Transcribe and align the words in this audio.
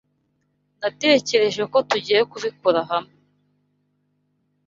Natekereje 0.79 1.63
ko 1.71 1.77
tugiye 1.89 2.21
kubikora 2.31 2.79
hamwe. 2.91 3.15